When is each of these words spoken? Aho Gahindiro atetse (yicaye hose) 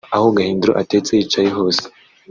Aho 0.15 0.27
Gahindiro 0.35 0.73
atetse 0.81 1.11
(yicaye 1.19 1.49
hose) 1.57 1.83